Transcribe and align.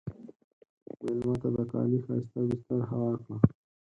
مېلمه 1.01 1.35
ته 1.41 1.47
د 1.55 1.57
کالي 1.71 1.99
ښایسته 2.05 2.39
بستر 2.47 2.79
هوار 2.89 3.15
کړه. 3.23 3.35